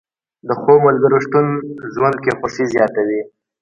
[0.47, 1.45] د ښو ملګرو شتون
[1.95, 3.21] ژوند کې خوښي زیاتوي